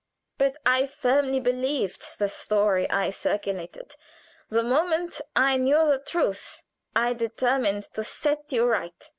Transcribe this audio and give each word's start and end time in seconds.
But 0.39 0.57
I 0.65 0.87
firmly 0.87 1.39
believed 1.39 2.17
the 2.17 2.27
story 2.27 2.89
I 2.89 3.11
circulated. 3.11 3.95
The 4.49 4.63
moment 4.63 5.21
I 5.35 5.57
knew 5.57 5.85
the 5.85 5.99
truth 5.99 6.63
I 6.95 7.13
determined 7.13 7.83
to 7.93 8.03
set 8.03 8.51
you 8.51 8.65
right. 8.65 9.07